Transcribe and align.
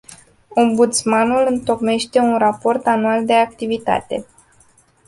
Ombudsmanul 0.49 1.45
întocmește 1.49 2.19
un 2.19 2.37
raport 2.37 2.85
anual 2.87 3.25
de 3.25 3.33
activitate. 3.33 4.25